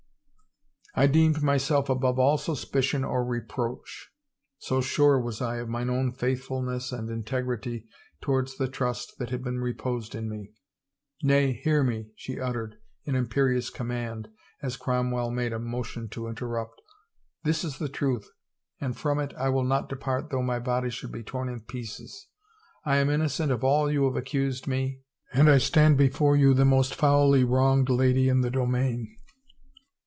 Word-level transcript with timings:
I 0.93 1.07
deemed 1.07 1.41
myself 1.41 1.87
above 1.87 2.19
all 2.19 2.37
suspicion 2.37 3.05
or 3.05 3.23
reproach, 3.23 4.09
so 4.57 4.81
sure 4.81 5.21
was 5.21 5.41
I 5.41 5.55
of 5.55 5.67
358 5.67 5.69
THE 5.69 5.87
TRIAL 5.87 5.87
mine 5.87 5.97
own 5.97 6.11
faithfulness 6.11 6.91
and 6.91 7.09
integrity 7.09 7.87
towards 8.19 8.57
the 8.57 8.67
trust 8.67 9.17
that 9.17 9.29
had 9.29 9.41
been 9.41 9.61
reposed 9.61 10.13
in 10.15 10.27
me. 10.27 10.51
Nay, 11.23 11.53
hear 11.53 11.81
me," 11.81 12.11
she 12.17 12.37
ut 12.41 12.55
tered, 12.55 12.73
in 13.05 13.15
imperious 13.15 13.69
command 13.69 14.27
as 14.61 14.75
Cromwell 14.75 15.31
made 15.31 15.53
a 15.53 15.59
mo 15.59 15.81
tion 15.81 16.09
to 16.09 16.27
interrupt," 16.27 16.81
this 17.45 17.63
is 17.63 17.77
the 17.79 17.87
truth 17.87 18.29
and 18.81 18.97
from 18.97 19.17
it 19.17 19.33
I 19.35 19.47
will 19.47 19.63
not 19.63 19.87
depart 19.87 20.29
though 20.29 20.43
my 20.43 20.59
body 20.59 20.89
should 20.89 21.13
be 21.13 21.23
torn 21.23 21.47
in 21.47 21.61
pieces— 21.61 22.27
I 22.83 22.97
am 22.97 23.09
innocent 23.09 23.49
of 23.49 23.63
all 23.63 23.89
you 23.89 24.03
have 24.07 24.17
accused 24.17 24.67
me 24.67 25.03
and 25.31 25.49
I 25.49 25.57
stand 25.57 25.97
before 25.97 26.35
you 26.35 26.53
the 26.53 26.65
most 26.65 26.95
foully 26.95 27.45
wronged 27.45 27.87
lady 27.89 28.27
in 28.27 28.41
the 28.41 28.51
domain. 28.51 29.15